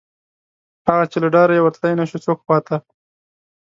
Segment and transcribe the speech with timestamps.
[0.87, 2.77] هغه، چې له ډاره یې ورتلی نشو څوک خواته